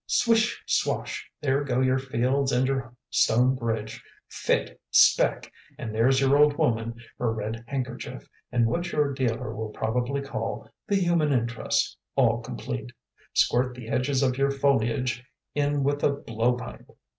"Swish, 0.07 0.63
swash 0.65 1.29
there 1.41 1.63
go 1.63 1.79
your 1.79 1.99
fields 1.99 2.51
and 2.51 2.65
your 2.65 2.95
stone 3.11 3.53
bridge. 3.53 4.03
Fit! 4.27 4.81
Speck! 4.89 5.53
And 5.77 5.93
there's 5.93 6.19
your 6.19 6.35
old 6.35 6.57
woman, 6.57 6.95
her 7.19 7.31
red 7.31 7.63
handkerchief, 7.67 8.27
and 8.51 8.65
what 8.65 8.91
your 8.91 9.13
dealer 9.13 9.53
will 9.55 9.69
probably 9.69 10.23
call 10.23 10.67
'the 10.87 10.95
human 10.95 11.31
interest,' 11.31 11.99
all 12.15 12.41
complete. 12.41 12.91
Squirt 13.35 13.75
the 13.75 13.89
edges 13.89 14.23
of 14.23 14.39
your 14.39 14.49
foliage 14.49 15.23
in 15.53 15.83
with 15.83 16.03
a 16.03 16.09
blow 16.09 16.53
pipe. 16.57 16.89